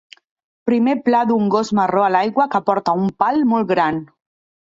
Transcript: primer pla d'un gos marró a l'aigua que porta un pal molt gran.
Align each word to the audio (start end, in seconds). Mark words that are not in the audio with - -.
primer 0.69 0.95
pla 1.09 1.19
d'un 1.31 1.51
gos 1.55 1.69
marró 1.79 2.01
a 2.05 2.07
l'aigua 2.15 2.47
que 2.55 2.61
porta 2.71 2.95
un 3.01 3.13
pal 3.25 3.39
molt 3.53 3.71
gran. 3.75 4.01